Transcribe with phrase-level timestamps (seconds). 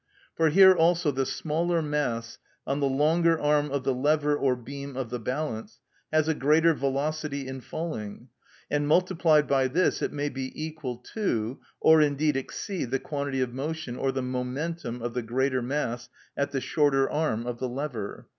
[0.33, 4.97] For here also the smaller mass, on the longer arm of the lever or beam
[4.97, 5.79] of the balance,
[6.11, 8.29] has a greater velocity in falling;
[8.71, 13.53] and multiplied by this it may be equal to, or indeed exceed, the quantity of
[13.53, 18.25] motion or the momentum of the greater mass at the shorter arm of the lever.